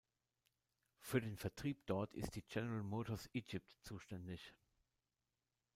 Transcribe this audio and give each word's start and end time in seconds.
Für 0.99 1.21
den 1.21 1.37
Vertrieb 1.37 1.85
dort 1.85 2.15
ist 2.15 2.31
die 2.35 2.41
General 2.41 2.81
Motors 2.81 3.29
Egypt 3.35 3.71
zuständig. 3.83 4.51